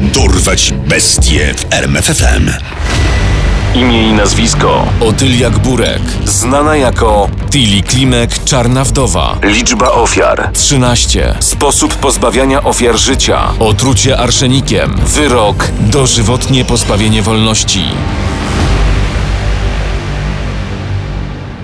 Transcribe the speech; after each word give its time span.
Dorwać 0.00 0.74
bestie 0.88 1.54
w 1.54 1.72
RMFFM. 1.72 2.50
Imię 3.74 4.08
i 4.08 4.12
nazwisko 4.12 4.86
Otylia 5.00 5.50
Gburek, 5.50 6.02
znana 6.24 6.76
jako 6.76 7.28
Tilly 7.50 7.82
Klimek 7.82 8.44
Czarna 8.44 8.84
Wdowa. 8.84 9.38
Liczba 9.42 9.90
ofiar 9.90 10.50
13. 10.52 11.34
Sposób 11.40 11.94
pozbawiania 11.94 12.64
ofiar 12.64 12.98
życia. 12.98 13.40
Otrucie 13.58 14.18
arszenikiem. 14.18 14.94
Wyrok 15.06 15.68
dożywotnie 15.80 16.64
pozbawienie 16.64 17.22
wolności. 17.22 17.84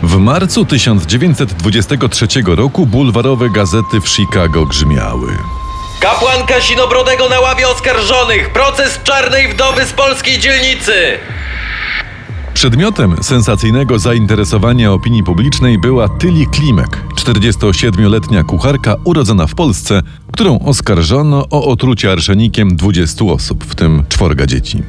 W 0.02 0.16
marcu 0.16 0.64
1923 0.64 2.26
roku 2.46 2.86
bulwarowe 2.86 3.50
gazety 3.50 4.00
w 4.00 4.08
Chicago 4.08 4.66
grzmiały. 4.66 5.61
Kapłan 6.02 6.46
Kasinobrodego 6.46 7.28
na 7.28 7.40
ławie 7.40 7.68
oskarżonych. 7.68 8.52
Proces 8.52 9.00
czarnej 9.04 9.48
wdowy 9.48 9.84
z 9.84 9.92
polskiej 9.92 10.38
dzielnicy. 10.38 10.92
Przedmiotem 12.54 13.22
sensacyjnego 13.22 13.98
zainteresowania 13.98 14.92
opinii 14.92 15.24
publicznej 15.24 15.78
była 15.78 16.08
Tyli 16.08 16.46
Klimek, 16.46 16.98
47-letnia 17.16 18.44
kucharka 18.44 18.96
urodzona 19.04 19.46
w 19.46 19.54
Polsce, 19.54 20.02
którą 20.32 20.58
oskarżono 20.58 21.46
o 21.50 21.64
otrucie 21.64 22.12
arszenikiem 22.12 22.76
20 22.76 23.24
osób, 23.24 23.64
w 23.64 23.74
tym 23.74 24.04
czworga 24.08 24.46
dzieci. 24.46 24.82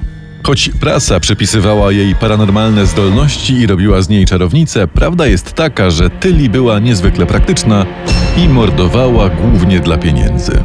Choć 0.43 0.69
prasa 0.79 1.19
przypisywała 1.19 1.91
jej 1.91 2.15
paranormalne 2.15 2.85
zdolności 2.85 3.53
i 3.53 3.67
robiła 3.67 4.01
z 4.01 4.09
niej 4.09 4.25
czarownicę, 4.25 4.87
prawda 4.87 5.27
jest 5.27 5.53
taka, 5.53 5.89
że 5.89 6.09
Tyli 6.09 6.49
była 6.49 6.79
niezwykle 6.79 7.25
praktyczna 7.25 7.85
i 8.37 8.49
mordowała 8.49 9.29
głównie 9.29 9.79
dla 9.79 9.97
pieniędzy. 9.97 10.63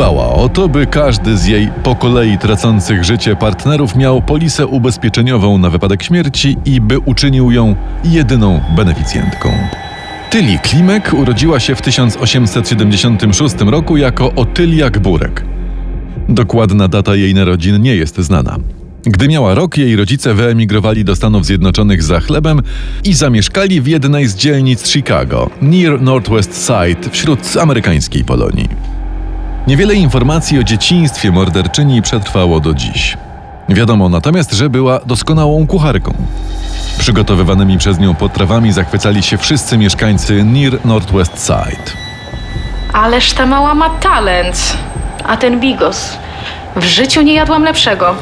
Dbała 0.00 0.34
o 0.34 0.48
to, 0.48 0.68
by 0.68 0.86
każdy 0.86 1.36
z 1.36 1.46
jej 1.46 1.68
po 1.82 1.96
kolei 1.96 2.38
tracących 2.38 3.04
życie 3.04 3.36
partnerów 3.36 3.96
miał 3.96 4.22
polisę 4.22 4.66
ubezpieczeniową 4.66 5.58
na 5.58 5.70
wypadek 5.70 6.02
śmierci 6.02 6.56
i 6.64 6.80
by 6.80 6.98
uczynił 6.98 7.50
ją 7.50 7.76
jedyną 8.04 8.60
beneficjentką. 8.76 9.52
Tyli 10.30 10.58
Klimek 10.58 11.12
urodziła 11.12 11.60
się 11.60 11.74
w 11.74 11.82
1876 11.82 13.54
roku 13.60 13.96
jako 13.96 14.32
Otylia 14.34 14.90
Gburek. 14.90 15.44
Dokładna 16.28 16.88
data 16.88 17.16
jej 17.16 17.34
narodzin 17.34 17.82
nie 17.82 17.96
jest 17.96 18.18
znana. 18.18 18.56
Gdy 19.02 19.28
miała 19.28 19.54
rok, 19.54 19.78
jej 19.78 19.96
rodzice 19.96 20.34
wyemigrowali 20.34 21.04
do 21.04 21.16
Stanów 21.16 21.46
Zjednoczonych 21.46 22.02
za 22.02 22.20
chlebem 22.20 22.62
i 23.04 23.14
zamieszkali 23.14 23.80
w 23.80 23.86
jednej 23.86 24.26
z 24.26 24.36
dzielnic 24.36 24.86
Chicago, 24.86 25.50
near 25.62 26.02
Northwest 26.02 26.66
Side, 26.66 27.10
wśród 27.10 27.56
amerykańskiej 27.56 28.24
Polonii. 28.24 28.89
Niewiele 29.66 29.94
informacji 29.94 30.58
o 30.58 30.64
dzieciństwie 30.64 31.32
morderczyni 31.32 32.02
przetrwało 32.02 32.60
do 32.60 32.74
dziś. 32.74 33.16
Wiadomo 33.68 34.08
natomiast, 34.08 34.52
że 34.52 34.70
była 34.70 35.00
doskonałą 35.06 35.66
kucharką. 35.66 36.14
Przygotowywanymi 36.98 37.78
przez 37.78 37.98
nią 37.98 38.14
potrawami 38.14 38.72
zachwycali 38.72 39.22
się 39.22 39.38
wszyscy 39.38 39.78
mieszkańcy 39.78 40.44
Near 40.44 40.78
Northwest 40.84 41.46
Side. 41.46 41.90
Ależ 42.92 43.32
ta 43.32 43.46
mała 43.46 43.74
ma 43.74 43.90
talent. 43.90 44.76
A 45.26 45.36
ten 45.36 45.60
bigos. 45.60 46.18
W 46.76 46.84
życiu 46.84 47.22
nie 47.22 47.34
jadłam 47.34 47.62
lepszego. 47.62 48.14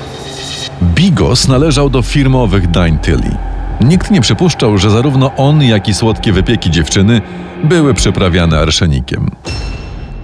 Bigos 0.82 1.48
należał 1.48 1.90
do 1.90 2.02
firmowych 2.02 2.70
dań 2.70 2.98
Tilly. 2.98 3.36
Nikt 3.80 4.10
nie 4.10 4.20
przypuszczał, 4.20 4.78
że 4.78 4.90
zarówno 4.90 5.30
on, 5.36 5.62
jak 5.62 5.88
i 5.88 5.94
słodkie 5.94 6.32
wypieki 6.32 6.70
dziewczyny 6.70 7.20
były 7.64 7.94
przyprawiane 7.94 8.58
arszenikiem. 8.58 9.30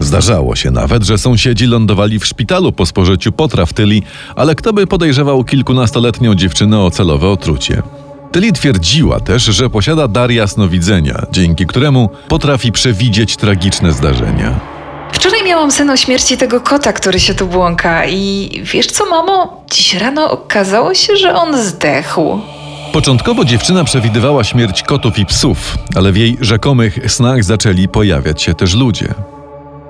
Zdarzało 0.01 0.57
się 0.57 0.71
nawet, 0.71 1.03
że 1.05 1.19
sąsiedzi 1.19 1.67
lądowali 1.67 2.19
w 2.19 2.27
szpitalu 2.27 2.73
po 2.73 2.87
spożyciu 2.87 3.33
potraw 3.33 3.73
Tyli, 3.73 4.03
ale 4.37 4.55
kto 4.55 4.73
by 4.73 4.87
podejrzewał 4.87 5.45
kilkunastoletnią 5.45 6.35
dziewczynę 6.35 6.81
o 6.81 6.91
celowe 6.91 7.29
otrucie? 7.29 7.83
Tyli 8.33 8.53
twierdziła 8.53 9.21
też, 9.21 9.43
że 9.43 9.71
posiada 9.71 10.09
dar 10.09 10.31
jasnowidzenia, 10.31 11.27
dzięki 11.33 11.67
któremu 11.67 12.09
potrafi 12.29 12.73
przewidzieć 12.73 13.37
tragiczne 13.37 13.93
zdarzenia. 13.93 14.61
Wczoraj 15.13 15.45
miałam 15.45 15.71
sen 15.71 15.91
o 15.91 15.97
śmierci 15.97 16.37
tego 16.37 16.61
kota, 16.61 16.93
który 16.93 17.21
się 17.21 17.35
tu 17.35 17.47
błąka 17.47 18.07
i 18.07 18.51
wiesz 18.73 18.87
co, 18.87 19.07
mamo? 19.07 19.65
Dziś 19.71 19.95
rano 19.95 20.31
okazało 20.31 20.95
się, 20.95 21.17
że 21.17 21.35
on 21.35 21.63
zdechł. 21.63 22.41
Początkowo 22.93 23.45
dziewczyna 23.45 23.85
przewidywała 23.85 24.45
śmierć 24.45 24.83
kotów 24.83 25.19
i 25.19 25.27
psów, 25.27 25.79
ale 25.97 26.13
w 26.13 26.17
jej 26.17 26.37
rzekomych 26.41 27.13
snach 27.13 27.45
zaczęli 27.45 27.89
pojawiać 27.89 28.43
się 28.43 28.55
też 28.55 28.75
ludzie. 28.75 29.15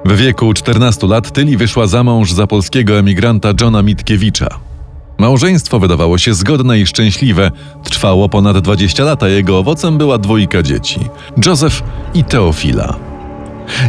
W 0.04 0.16
wieku 0.16 0.54
14 0.54 1.06
lat 1.06 1.32
Tyli 1.32 1.56
wyszła 1.56 1.87
za 1.87 2.04
mąż 2.04 2.32
za 2.32 2.47
polskiego 2.47 2.98
emigranta 2.98 3.48
Johna 3.60 3.82
Mitkiewicza. 3.82 4.48
Małżeństwo 5.19 5.78
wydawało 5.78 6.19
się 6.19 6.34
zgodne 6.34 6.78
i 6.78 6.87
szczęśliwe. 6.87 7.50
Trwało 7.84 8.28
ponad 8.28 8.59
20 8.59 9.04
lat, 9.04 9.22
a 9.22 9.28
jego 9.28 9.59
owocem 9.59 9.98
była 9.98 10.19
dwójka 10.19 10.62
dzieci 10.62 11.00
Józef 11.47 11.82
i 12.15 12.25
Teofila. 12.25 12.97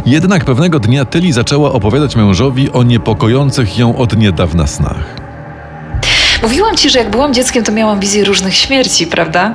Jednak 0.06 0.44
pewnego 0.44 0.78
dnia 0.78 1.04
Tyli 1.04 1.32
zaczęła 1.32 1.72
opowiadać 1.72 2.16
mężowi 2.16 2.70
o 2.72 2.82
niepokojących 2.82 3.78
ją 3.78 3.96
od 3.96 4.16
niedawna 4.16 4.66
snach. 4.66 5.20
Mówiłam 6.42 6.76
ci, 6.76 6.90
że 6.90 6.98
jak 6.98 7.10
byłam 7.10 7.34
dzieckiem, 7.34 7.64
to 7.64 7.72
miałam 7.72 8.00
wizję 8.00 8.24
różnych 8.24 8.54
śmierci, 8.54 9.06
prawda? 9.06 9.54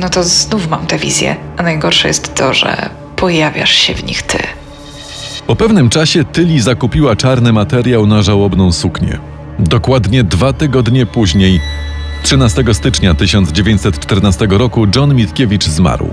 No 0.00 0.08
to 0.08 0.24
znów 0.24 0.68
mam 0.68 0.86
tę 0.86 0.98
wizję. 0.98 1.36
A 1.56 1.62
najgorsze 1.62 2.08
jest 2.08 2.34
to, 2.34 2.54
że 2.54 2.90
pojawiasz 3.16 3.72
się 3.72 3.94
w 3.94 4.04
nich 4.04 4.22
ty. 4.22 4.38
Po 5.46 5.56
pewnym 5.56 5.88
czasie 5.88 6.24
Tyli 6.24 6.60
zakupiła 6.60 7.16
czarny 7.16 7.52
materiał 7.52 8.06
na 8.06 8.22
żałobną 8.22 8.72
suknię. 8.72 9.18
Dokładnie 9.58 10.24
dwa 10.24 10.52
tygodnie 10.52 11.06
później, 11.06 11.60
13 12.22 12.64
stycznia 12.72 13.14
1914 13.14 14.46
roku, 14.50 14.86
John 14.96 15.14
Mitkiewicz 15.14 15.64
zmarł. 15.64 16.10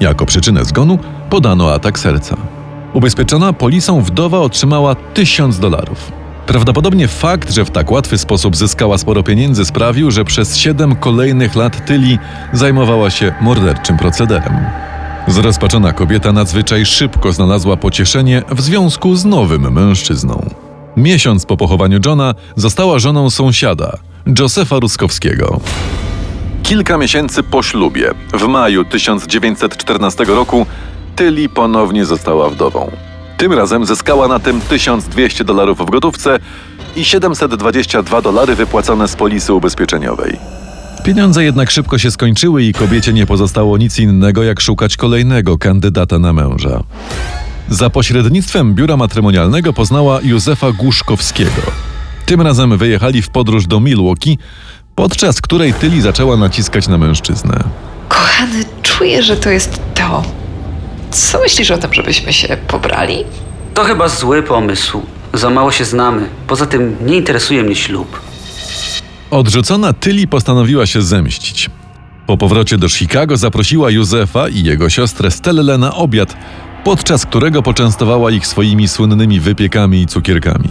Jako 0.00 0.26
przyczynę 0.26 0.64
zgonu 0.64 0.98
podano 1.30 1.72
atak 1.72 1.98
serca. 1.98 2.36
Ubezpieczona 2.92 3.52
polisą 3.52 4.00
wdowa 4.00 4.38
otrzymała 4.38 4.94
tysiąc 4.94 5.58
dolarów. 5.58 6.12
Prawdopodobnie 6.46 7.08
fakt, 7.08 7.50
że 7.50 7.64
w 7.64 7.70
tak 7.70 7.90
łatwy 7.90 8.18
sposób 8.18 8.56
zyskała 8.56 8.98
sporo 8.98 9.22
pieniędzy, 9.22 9.64
sprawił, 9.64 10.10
że 10.10 10.24
przez 10.24 10.56
siedem 10.56 10.96
kolejnych 10.96 11.56
lat 11.56 11.86
Tyli 11.86 12.18
zajmowała 12.52 13.10
się 13.10 13.32
morderczym 13.40 13.98
procederem. 13.98 14.56
Zrozpaczona 15.26 15.92
kobieta 15.92 16.32
nadzwyczaj 16.32 16.86
szybko 16.86 17.32
znalazła 17.32 17.76
pocieszenie 17.76 18.42
w 18.48 18.60
związku 18.60 19.16
z 19.16 19.24
nowym 19.24 19.72
mężczyzną. 19.72 20.50
Miesiąc 20.96 21.46
po 21.46 21.56
pochowaniu 21.56 21.98
Johna 22.06 22.34
została 22.56 22.98
żoną 22.98 23.30
sąsiada, 23.30 23.98
Josefa 24.38 24.78
Ruskowskiego. 24.80 25.60
Kilka 26.62 26.98
miesięcy 26.98 27.42
po 27.42 27.62
ślubie, 27.62 28.10
w 28.34 28.48
maju 28.48 28.84
1914 28.84 30.24
roku, 30.24 30.66
Tyli 31.16 31.48
ponownie 31.48 32.04
została 32.04 32.50
wdową. 32.50 32.90
Tym 33.36 33.52
razem 33.52 33.86
zyskała 33.86 34.28
na 34.28 34.38
tym 34.38 34.60
1200 34.60 35.44
dolarów 35.44 35.78
w 35.78 35.90
gotówce 35.90 36.38
i 36.96 37.04
722 37.04 38.22
dolary 38.22 38.54
wypłacone 38.54 39.08
z 39.08 39.16
polisy 39.16 39.54
ubezpieczeniowej. 39.54 40.61
Pieniądze 41.04 41.44
jednak 41.44 41.70
szybko 41.70 41.98
się 41.98 42.10
skończyły 42.10 42.62
i 42.62 42.72
kobiecie 42.72 43.12
nie 43.12 43.26
pozostało 43.26 43.78
nic 43.78 43.98
innego, 43.98 44.42
jak 44.42 44.60
szukać 44.60 44.96
kolejnego 44.96 45.58
kandydata 45.58 46.18
na 46.18 46.32
męża. 46.32 46.82
Za 47.68 47.90
pośrednictwem 47.90 48.74
biura 48.74 48.96
matrymonialnego 48.96 49.72
poznała 49.72 50.20
Józefa 50.22 50.72
Głuszkowskiego. 50.72 51.62
Tym 52.26 52.40
razem 52.40 52.78
wyjechali 52.78 53.22
w 53.22 53.28
podróż 53.28 53.66
do 53.66 53.80
Milwaukee, 53.80 54.38
podczas 54.94 55.40
której 55.40 55.74
Tyli 55.74 56.00
zaczęła 56.00 56.36
naciskać 56.36 56.88
na 56.88 56.98
mężczyznę. 56.98 57.64
Kochany, 58.08 58.64
czuję, 58.82 59.22
że 59.22 59.36
to 59.36 59.50
jest 59.50 59.80
to. 59.94 60.22
Co 61.10 61.40
myślisz 61.40 61.70
o 61.70 61.78
tym, 61.78 61.94
żebyśmy 61.94 62.32
się 62.32 62.56
pobrali? 62.68 63.24
To 63.74 63.84
chyba 63.84 64.08
zły 64.08 64.42
pomysł. 64.42 65.02
Za 65.34 65.50
mało 65.50 65.72
się 65.72 65.84
znamy. 65.84 66.28
Poza 66.46 66.66
tym 66.66 66.96
nie 67.06 67.16
interesuje 67.16 67.62
mnie 67.62 67.76
ślub. 67.76 68.31
Odrzucona 69.32 69.92
Tyli 69.92 70.28
postanowiła 70.28 70.86
się 70.86 71.02
zemścić. 71.02 71.70
Po 72.26 72.36
powrocie 72.36 72.78
do 72.78 72.88
Chicago 72.88 73.36
zaprosiła 73.36 73.90
Józefa 73.90 74.48
i 74.48 74.62
jego 74.62 74.90
siostrę 74.90 75.30
Stellę 75.30 75.78
na 75.78 75.94
obiad, 75.94 76.36
podczas 76.84 77.26
którego 77.26 77.62
poczęstowała 77.62 78.30
ich 78.30 78.46
swoimi 78.46 78.88
słynnymi 78.88 79.40
wypiekami 79.40 80.02
i 80.02 80.06
cukierkami. 80.06 80.68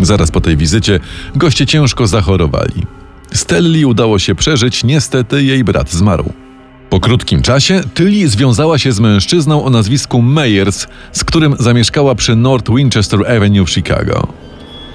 Zaraz 0.00 0.30
po 0.30 0.40
tej 0.40 0.56
wizycie 0.56 1.00
goście 1.36 1.66
ciężko 1.66 2.06
zachorowali. 2.06 2.86
Stelli 3.32 3.86
udało 3.86 4.18
się 4.18 4.34
przeżyć, 4.34 4.84
niestety 4.84 5.42
jej 5.42 5.64
brat 5.64 5.90
zmarł. 5.90 6.32
Po 6.90 7.00
krótkim 7.00 7.42
czasie 7.42 7.80
Tyli 7.94 8.28
związała 8.28 8.78
się 8.78 8.92
z 8.92 9.00
mężczyzną 9.00 9.64
o 9.64 9.70
nazwisku 9.70 10.22
Meyers, 10.22 10.86
z 11.12 11.24
którym 11.24 11.56
zamieszkała 11.58 12.14
przy 12.14 12.36
North 12.36 12.74
Winchester 12.74 13.20
Avenue 13.36 13.64
w 13.64 13.70
Chicago. 13.70 14.47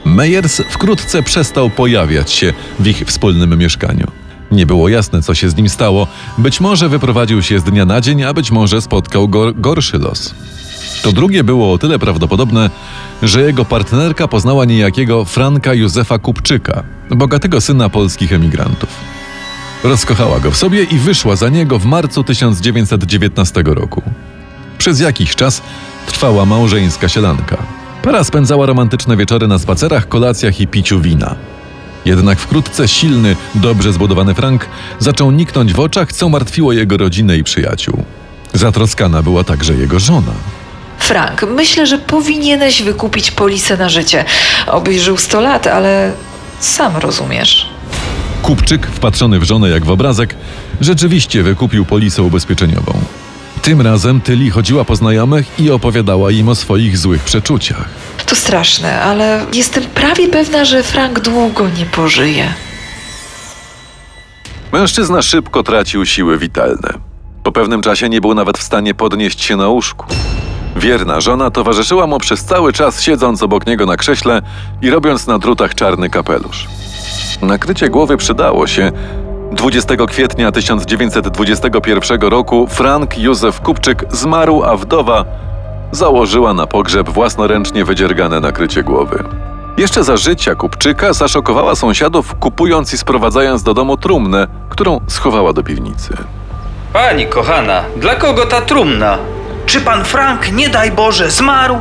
Meyers 0.05 0.61
wkrótce 0.69 1.23
przestał 1.23 1.69
pojawiać 1.69 2.31
się 2.31 2.53
w 2.79 2.87
ich 2.87 3.03
wspólnym 3.05 3.57
mieszkaniu. 3.57 4.07
Nie 4.51 4.65
było 4.65 4.89
jasne, 4.89 5.21
co 5.21 5.35
się 5.35 5.49
z 5.49 5.55
nim 5.55 5.69
stało. 5.69 6.07
Być 6.37 6.59
może 6.59 6.89
wyprowadził 6.89 7.41
się 7.41 7.59
z 7.59 7.63
dnia 7.63 7.85
na 7.85 8.01
dzień, 8.01 8.23
a 8.23 8.33
być 8.33 8.51
może 8.51 8.81
spotkał 8.81 9.27
go 9.27 9.53
gorszy 9.53 9.97
los. 9.97 10.35
To 11.03 11.11
drugie 11.11 11.43
było 11.43 11.73
o 11.73 11.77
tyle 11.77 11.99
prawdopodobne, 11.99 12.69
że 13.21 13.41
jego 13.41 13.65
partnerka 13.65 14.27
poznała 14.27 14.65
niejakiego 14.65 15.25
Franka 15.25 15.73
Józefa 15.73 16.19
Kupczyka, 16.19 16.83
bogatego 17.09 17.61
syna 17.61 17.89
polskich 17.89 18.33
emigrantów. 18.33 18.89
Rozkochała 19.83 20.39
go 20.39 20.51
w 20.51 20.57
sobie 20.57 20.83
i 20.83 20.97
wyszła 20.97 21.35
za 21.35 21.49
niego 21.49 21.79
w 21.79 21.85
marcu 21.85 22.23
1919 22.23 23.63
roku. 23.65 24.01
Przez 24.77 24.99
jakiś 24.99 25.35
czas 25.35 25.61
trwała 26.07 26.45
małżeńska 26.45 27.09
sielanka. 27.09 27.57
Para 28.03 28.23
spędzała 28.23 28.65
romantyczne 28.65 29.17
wieczory 29.17 29.47
na 29.47 29.59
spacerach, 29.59 30.07
kolacjach 30.07 30.59
i 30.59 30.67
piciu 30.67 31.01
wina. 31.01 31.35
Jednak 32.05 32.39
wkrótce 32.39 32.87
silny, 32.87 33.35
dobrze 33.55 33.93
zbudowany 33.93 34.33
Frank 34.33 34.67
zaczął 34.99 35.31
niknąć 35.31 35.73
w 35.73 35.79
oczach, 35.79 36.13
co 36.13 36.29
martwiło 36.29 36.73
jego 36.73 36.97
rodzinę 36.97 37.37
i 37.37 37.43
przyjaciół. 37.43 38.03
Zatroskana 38.53 39.21
była 39.21 39.43
także 39.43 39.73
jego 39.73 39.99
żona. 39.99 40.33
Frank, 40.97 41.43
myślę, 41.43 41.87
że 41.87 41.97
powinieneś 41.97 42.81
wykupić 42.81 43.31
polisę 43.31 43.77
na 43.77 43.89
życie. 43.89 44.25
Obyś 44.67 45.01
żył 45.01 45.17
100 45.17 45.41
lat, 45.41 45.67
ale 45.67 46.11
sam 46.59 46.97
rozumiesz. 46.97 47.69
Kupczyk, 48.41 48.87
wpatrzony 48.87 49.39
w 49.39 49.43
żonę 49.43 49.69
jak 49.69 49.85
w 49.85 49.89
obrazek, 49.89 50.35
rzeczywiście 50.81 51.43
wykupił 51.43 51.85
polisę 51.85 52.23
ubezpieczeniową. 52.23 52.93
Tym 53.63 53.81
razem 53.81 54.21
Tyli 54.21 54.49
chodziła 54.49 54.85
po 54.85 54.95
znajomych 54.95 55.59
i 55.59 55.71
opowiadała 55.71 56.31
im 56.31 56.49
o 56.49 56.55
swoich 56.55 56.97
złych 56.97 57.23
przeczuciach. 57.23 57.89
To 58.25 58.35
straszne, 58.35 59.01
ale 59.01 59.45
jestem 59.53 59.83
prawie 59.83 60.27
pewna, 60.27 60.65
że 60.65 60.83
Frank 60.83 61.19
długo 61.19 61.69
nie 61.77 61.85
pożyje. 61.85 62.53
Mężczyzna 64.71 65.21
szybko 65.21 65.63
tracił 65.63 66.05
siły 66.05 66.37
witalne. 66.37 66.93
Po 67.43 67.51
pewnym 67.51 67.81
czasie 67.81 68.09
nie 68.09 68.21
był 68.21 68.33
nawet 68.33 68.57
w 68.57 68.63
stanie 68.63 68.93
podnieść 68.93 69.41
się 69.43 69.55
na 69.55 69.67
łóżku. 69.67 70.05
Wierna 70.75 71.21
żona 71.21 71.51
towarzyszyła 71.51 72.07
mu 72.07 72.19
przez 72.19 72.45
cały 72.45 72.73
czas, 72.73 73.01
siedząc 73.01 73.43
obok 73.43 73.67
niego 73.67 73.85
na 73.85 73.97
krześle 73.97 74.41
i 74.81 74.89
robiąc 74.89 75.27
na 75.27 75.39
drutach 75.39 75.75
czarny 75.75 76.09
kapelusz. 76.09 76.67
Nakrycie 77.41 77.89
głowy 77.89 78.17
przydało 78.17 78.67
się. 78.67 78.91
20 79.53 79.95
kwietnia 80.07 80.51
1921 80.51 82.21
roku 82.21 82.67
Frank 82.67 83.17
Józef 83.17 83.61
Kupczyk 83.61 84.03
zmarł, 84.11 84.63
a 84.63 84.77
wdowa 84.77 85.25
założyła 85.91 86.53
na 86.53 86.67
pogrzeb 86.67 87.09
własnoręcznie 87.09 87.85
wydziergane 87.85 88.39
nakrycie 88.39 88.83
głowy. 88.83 89.23
Jeszcze 89.77 90.03
za 90.03 90.17
życia 90.17 90.55
Kupczyka 90.55 91.13
zaszokowała 91.13 91.75
sąsiadów, 91.75 92.35
kupując 92.35 92.93
i 92.93 92.97
sprowadzając 92.97 93.63
do 93.63 93.73
domu 93.73 93.97
trumnę, 93.97 94.47
którą 94.69 94.99
schowała 95.07 95.53
do 95.53 95.63
piwnicy. 95.63 96.17
Pani 96.93 97.25
kochana, 97.25 97.83
dla 97.97 98.15
kogo 98.15 98.45
ta 98.45 98.61
trumna? 98.61 99.17
Czy 99.65 99.81
pan 99.81 100.05
Frank, 100.05 100.51
nie 100.51 100.69
daj 100.69 100.91
Boże, 100.91 101.31
zmarł? 101.31 101.77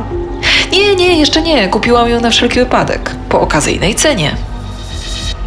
Nie, 0.71 0.95
nie, 0.95 1.19
jeszcze 1.19 1.41
nie. 1.41 1.67
Kupiłam 1.69 2.09
ją 2.09 2.21
na 2.21 2.29
wszelki 2.29 2.59
wypadek. 2.59 3.15
Po 3.29 3.41
okazyjnej 3.41 3.95
cenie. 3.95 4.35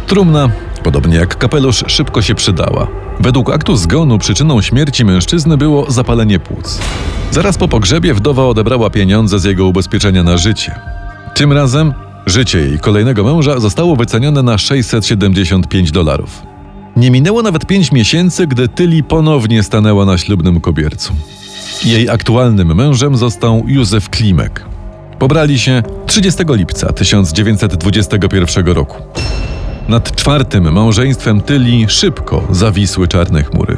Trumna, 0.07 0.49
podobnie 0.87 1.15
jak 1.15 1.37
kapelusz, 1.37 1.83
szybko 1.87 2.21
się 2.21 2.35
przydała. 2.35 2.87
Według 3.19 3.49
aktu 3.49 3.77
zgonu 3.77 4.17
przyczyną 4.17 4.61
śmierci 4.61 5.05
mężczyzny 5.05 5.57
było 5.57 5.91
zapalenie 5.91 6.39
płuc. 6.39 6.79
Zaraz 7.31 7.57
po 7.57 7.67
pogrzebie 7.67 8.13
wdowa 8.13 8.45
odebrała 8.45 8.89
pieniądze 8.89 9.39
z 9.39 9.43
jego 9.43 9.65
ubezpieczenia 9.65 10.23
na 10.23 10.37
życie. 10.37 10.75
Tym 11.35 11.53
razem 11.53 11.93
życie 12.25 12.59
jej 12.59 12.79
kolejnego 12.79 13.23
męża 13.23 13.59
zostało 13.59 13.95
wycenione 13.95 14.43
na 14.43 14.57
675 14.57 15.91
dolarów. 15.91 16.43
Nie 16.95 17.11
minęło 17.11 17.41
nawet 17.41 17.65
5 17.65 17.91
miesięcy, 17.91 18.47
gdy 18.47 18.67
Tyli 18.67 19.03
ponownie 19.03 19.63
stanęła 19.63 20.05
na 20.05 20.17
ślubnym 20.17 20.61
kobiercu. 20.61 21.13
Jej 21.85 22.09
aktualnym 22.09 22.75
mężem 22.75 23.17
został 23.17 23.63
Józef 23.67 24.09
Klimek. 24.09 24.65
Pobrali 25.19 25.59
się 25.59 25.83
30 26.05 26.43
lipca 26.49 26.93
1921 26.93 28.65
roku. 28.65 28.97
Nad 29.87 30.15
czwartym 30.15 30.73
małżeństwem 30.73 31.41
Tyli 31.41 31.85
szybko 31.89 32.43
zawisły 32.49 33.07
czarne 33.07 33.43
chmury. 33.43 33.77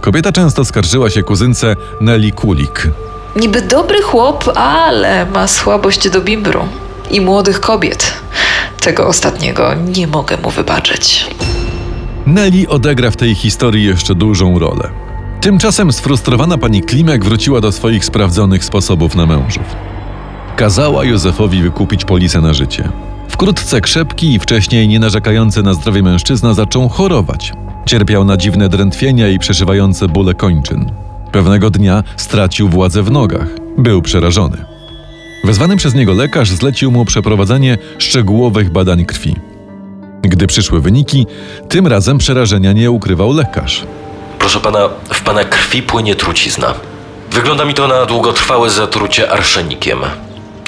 Kobieta 0.00 0.32
często 0.32 0.64
skarżyła 0.64 1.10
się 1.10 1.22
kuzynce 1.22 1.76
Nelly 2.00 2.32
Kulik. 2.32 2.88
Niby 3.36 3.62
dobry 3.62 4.02
chłop, 4.02 4.58
ale 4.58 5.26
ma 5.26 5.48
słabość 5.48 6.10
do 6.10 6.20
bimbru 6.20 6.60
i 7.10 7.20
młodych 7.20 7.60
kobiet. 7.60 8.14
Tego 8.80 9.06
ostatniego 9.06 9.70
nie 9.74 10.06
mogę 10.06 10.36
mu 10.36 10.50
wybaczyć. 10.50 11.26
Nelly 12.26 12.68
odegra 12.68 13.10
w 13.10 13.16
tej 13.16 13.34
historii 13.34 13.84
jeszcze 13.84 14.14
dużą 14.14 14.58
rolę. 14.58 14.90
Tymczasem 15.40 15.92
sfrustrowana 15.92 16.58
pani 16.58 16.82
Klimek 16.82 17.24
wróciła 17.24 17.60
do 17.60 17.72
swoich 17.72 18.04
sprawdzonych 18.04 18.64
sposobów 18.64 19.14
na 19.14 19.26
mężów. 19.26 19.66
Kazała 20.56 21.04
Józefowi 21.04 21.62
wykupić 21.62 22.04
polisę 22.04 22.40
na 22.40 22.54
życie. 22.54 22.88
Wkrótce 23.34 23.80
krzepki 23.80 24.34
i 24.34 24.38
wcześniej 24.38 24.88
nienarzekający 24.88 25.62
na 25.62 25.74
zdrowie 25.74 26.02
mężczyzna 26.02 26.54
zaczął 26.54 26.88
chorować. 26.88 27.52
Cierpiał 27.86 28.24
na 28.24 28.36
dziwne 28.36 28.68
drętwienia 28.68 29.28
i 29.28 29.38
przeszywające 29.38 30.08
bóle 30.08 30.34
kończyn. 30.34 30.90
Pewnego 31.32 31.70
dnia 31.70 32.02
stracił 32.16 32.68
władzę 32.68 33.02
w 33.02 33.10
nogach. 33.10 33.46
Był 33.78 34.02
przerażony. 34.02 34.64
Wezwany 35.44 35.76
przez 35.76 35.94
niego 35.94 36.12
lekarz 36.12 36.50
zlecił 36.50 36.90
mu 36.90 37.04
przeprowadzenie 37.04 37.78
szczegółowych 37.98 38.72
badań 38.72 39.04
krwi. 39.04 39.36
Gdy 40.22 40.46
przyszły 40.46 40.80
wyniki, 40.80 41.26
tym 41.68 41.86
razem 41.86 42.18
przerażenia 42.18 42.72
nie 42.72 42.90
ukrywał 42.90 43.32
lekarz. 43.32 43.86
Proszę 44.38 44.60
pana, 44.60 44.88
w 45.12 45.22
pana 45.22 45.44
krwi 45.44 45.82
płynie 45.82 46.14
trucizna. 46.14 46.74
Wygląda 47.30 47.64
mi 47.64 47.74
to 47.74 47.88
na 47.88 48.06
długotrwałe 48.06 48.70
zatrucie 48.70 49.30
arszenikiem. 49.30 49.98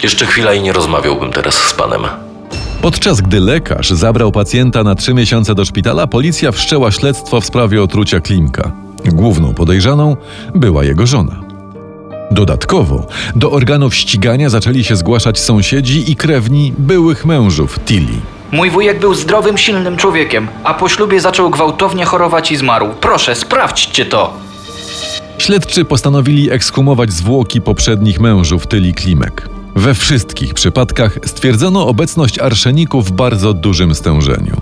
Jeszcze 0.03 0.27
chwila 0.27 0.55
i 0.55 0.63
nie 0.63 0.73
rozmawiałbym 0.73 1.33
teraz 1.33 1.55
z 1.55 1.75
panem. 1.75 2.26
Podczas 2.87 3.21
gdy 3.21 3.41
lekarz 3.41 3.91
zabrał 3.91 4.33
pacjenta 4.33 4.85
na 4.85 4.95
trzy 4.95 5.15
miesiące 5.15 5.55
do 5.55 5.65
szpitala, 5.65 6.07
policja 6.07 6.53
wszczęła 6.53 6.91
śledztwo 6.91 7.41
w 7.41 7.45
sprawie 7.45 7.83
otrucia 7.83 8.21
Klimka. 8.21 8.73
Główną 9.05 9.55
podejrzaną 9.55 10.17
była 10.55 10.85
jego 10.85 11.07
żona. 11.07 11.41
Dodatkowo 12.31 13.07
do 13.37 13.51
organów 13.51 13.95
ścigania 13.95 14.49
zaczęli 14.49 14.85
się 14.85 14.97
zgłaszać 14.97 15.39
sąsiedzi 15.39 16.11
i 16.11 16.17
krewni 16.17 16.73
byłych 16.79 17.25
mężów 17.25 17.81
Tilly. 17.85 18.21
Mój 18.53 18.71
wujek 18.71 19.01
był 19.01 19.15
zdrowym, 19.15 19.59
silnym 19.59 19.97
człowiekiem, 19.97 20.49
a 20.65 20.75
po 20.75 20.89
ślubie 20.89 21.21
zaczął 21.21 21.51
gwałtownie 21.51 22.05
chorować 22.05 22.53
i 22.53 22.57
zmarł. 22.57 22.89
Proszę, 23.01 23.35
sprawdźcie 23.35 24.07
to. 24.07 24.33
Śledczy 25.39 25.85
postanowili 25.85 26.51
ekshumować 26.51 27.13
zwłoki 27.13 27.61
poprzednich 27.61 28.21
mężów 28.21 28.67
Tyli 28.67 28.95
Klimek. 28.95 29.56
We 29.77 29.95
wszystkich 29.95 30.55
przypadkach 30.55 31.19
stwierdzono 31.25 31.87
obecność 31.87 32.39
arszeniku 32.39 33.03
w 33.03 33.13
bardzo 33.13 33.55
dużym 33.55 33.95
stężeniu. 33.95 34.61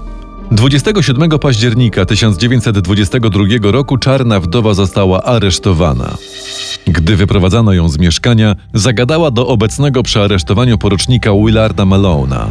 27 0.51 1.31
października 1.31 2.05
1922 2.05 3.45
roku 3.63 3.99
czarna 3.99 4.41
wdowa 4.41 4.75
została 4.75 5.23
aresztowana. 5.23 6.17
Gdy 6.87 7.17
wyprowadzano 7.17 7.73
ją 7.73 7.89
z 7.89 7.99
mieszkania, 7.99 8.57
zagadała 8.75 9.31
do 9.31 9.47
obecnego 9.47 10.03
przy 10.03 10.21
aresztowaniu 10.21 10.79
porucznika 10.79 11.31
Willarda 11.33 11.85
Malona. 11.85 12.47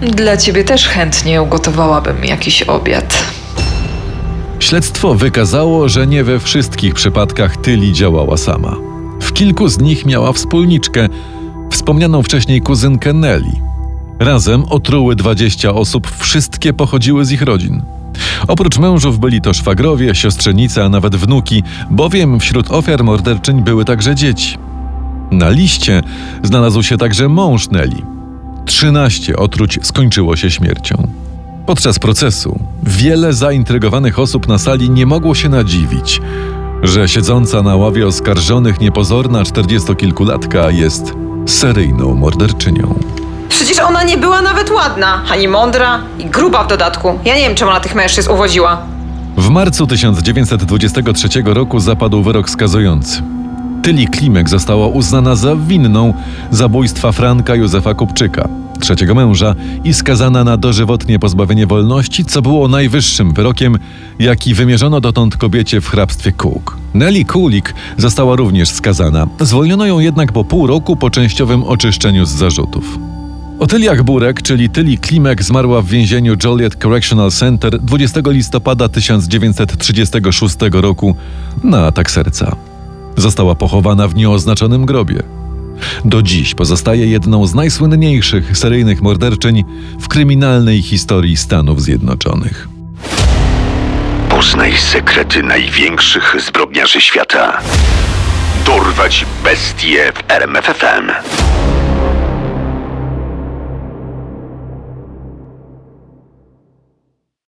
Dla 0.00 0.36
ciebie 0.36 0.64
też 0.64 0.88
chętnie 0.88 1.42
ugotowałabym 1.42 2.24
jakiś 2.24 2.62
obiad. 2.62 3.24
Śledztwo 4.60 5.14
wykazało, 5.14 5.88
że 5.88 6.06
nie 6.06 6.24
we 6.24 6.38
wszystkich 6.38 6.94
przypadkach 6.94 7.56
Tyli 7.56 7.92
działała 7.92 8.36
sama. 8.36 8.76
W 9.20 9.32
kilku 9.32 9.68
z 9.68 9.78
nich 9.78 10.06
miała 10.06 10.32
wspólniczkę, 10.32 11.08
wspomnianą 11.88 12.22
wcześniej 12.22 12.60
kuzynkę 12.60 13.12
Nelly. 13.12 13.52
Razem 14.18 14.64
otruły 14.64 15.16
20 15.16 15.74
osób, 15.74 16.10
wszystkie 16.18 16.72
pochodziły 16.72 17.24
z 17.24 17.32
ich 17.32 17.42
rodzin. 17.42 17.82
Oprócz 18.48 18.78
mężów 18.78 19.18
byli 19.18 19.40
to 19.40 19.54
szwagrowie, 19.54 20.14
siostrzenice, 20.14 20.84
a 20.84 20.88
nawet 20.88 21.16
wnuki, 21.16 21.62
bowiem 21.90 22.40
wśród 22.40 22.70
ofiar 22.70 23.04
morderczyń 23.04 23.62
były 23.62 23.84
także 23.84 24.14
dzieci. 24.14 24.58
Na 25.30 25.48
liście 25.48 26.02
znalazł 26.42 26.82
się 26.82 26.96
także 26.96 27.28
mąż 27.28 27.70
Nelly. 27.70 28.02
13 28.66 29.36
otruć 29.36 29.78
skończyło 29.82 30.36
się 30.36 30.50
śmiercią. 30.50 31.08
Podczas 31.66 31.98
procesu 31.98 32.58
wiele 32.82 33.32
zaintrygowanych 33.32 34.18
osób 34.18 34.48
na 34.48 34.58
sali 34.58 34.90
nie 34.90 35.06
mogło 35.06 35.34
się 35.34 35.48
nadziwić, 35.48 36.20
że 36.82 37.08
siedząca 37.08 37.62
na 37.62 37.76
ławie 37.76 38.06
oskarżonych 38.06 38.80
niepozorna 38.80 39.44
czterdziestokilkulatka 39.44 40.70
jest 40.70 41.27
seryjną 41.50 42.14
morderczynią. 42.14 42.94
Przecież 43.48 43.78
ona 43.78 44.02
nie 44.02 44.16
była 44.16 44.42
nawet 44.42 44.70
ładna, 44.70 45.22
ani 45.30 45.48
mądra 45.48 45.98
i 46.18 46.24
gruba 46.24 46.64
w 46.64 46.68
dodatku. 46.68 47.18
Ja 47.24 47.34
nie 47.36 47.40
wiem, 47.40 47.54
czemu 47.54 47.70
ona 47.70 47.80
tych 47.80 47.94
mężczyzn 47.94 48.30
uwodziła. 48.30 48.82
W 49.36 49.48
marcu 49.48 49.86
1923 49.86 51.28
roku 51.44 51.80
zapadł 51.80 52.22
wyrok 52.22 52.50
skazujący. 52.50 53.22
Tyli 53.82 54.06
Klimek 54.06 54.48
została 54.48 54.86
uznana 54.86 55.36
za 55.36 55.56
winną 55.56 56.14
zabójstwa 56.50 57.12
Franka 57.12 57.54
Józefa 57.54 57.94
Kupczyka, 57.94 58.48
trzeciego 58.80 59.14
męża, 59.14 59.54
i 59.84 59.94
skazana 59.94 60.44
na 60.44 60.56
dożywotnie 60.56 61.18
pozbawienie 61.18 61.66
wolności, 61.66 62.24
co 62.24 62.42
było 62.42 62.68
najwyższym 62.68 63.32
wyrokiem, 63.32 63.78
jaki 64.18 64.54
wymierzono 64.54 65.00
dotąd 65.00 65.36
kobiecie 65.36 65.80
w 65.80 65.88
hrabstwie 65.88 66.32
Cook. 66.32 66.76
Nelly 66.94 67.24
Kulik 67.24 67.74
została 67.96 68.36
również 68.36 68.68
skazana. 68.68 69.26
Zwolniono 69.40 69.86
ją 69.86 69.98
jednak 69.98 70.32
po 70.32 70.44
pół 70.44 70.66
roku 70.66 70.96
po 70.96 71.10
częściowym 71.10 71.64
oczyszczeniu 71.64 72.24
z 72.26 72.30
zarzutów. 72.30 72.98
Otylia 73.58 74.04
Burek, 74.04 74.42
czyli 74.42 74.70
Tyli 74.70 74.98
Klimek, 74.98 75.42
zmarła 75.42 75.82
w 75.82 75.86
więzieniu 75.86 76.36
Joliet 76.44 76.76
Correctional 76.82 77.30
Center 77.30 77.78
20 77.80 78.20
listopada 78.26 78.88
1936 78.88 80.56
roku 80.72 81.16
na 81.64 81.86
atak 81.86 82.10
serca. 82.10 82.67
Została 83.18 83.54
pochowana 83.54 84.08
w 84.08 84.14
nieoznaczonym 84.14 84.86
grobie. 84.86 85.22
Do 86.04 86.22
dziś 86.22 86.54
pozostaje 86.54 87.06
jedną 87.06 87.46
z 87.46 87.54
najsłynniejszych 87.54 88.58
seryjnych 88.58 89.02
morderczyń 89.02 89.64
w 90.00 90.08
kryminalnej 90.08 90.82
historii 90.82 91.36
Stanów 91.36 91.82
Zjednoczonych. 91.82 92.68
Poznaj 94.28 94.76
sekrety 94.76 95.42
największych 95.42 96.36
zbrodniarzy 96.46 97.00
świata. 97.00 97.60
Dorwać 98.66 99.26
bestie 99.44 100.12
w 100.12 100.30
RMFFM. 100.30 101.10